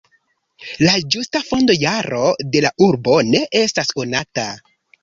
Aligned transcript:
La 0.87 0.95
ĝusta 1.15 1.41
fondo-jaro 1.51 2.25
de 2.57 2.65
la 2.69 2.75
urbo 2.89 3.21
ne 3.33 3.47
estas 3.65 3.97
konata. 4.01 4.53